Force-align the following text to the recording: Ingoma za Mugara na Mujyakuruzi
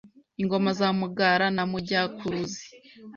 Ingoma 0.41 0.69
za 0.79 0.87
Mugara 0.99 1.47
na 1.55 1.63
Mujyakuruzi 1.71 2.63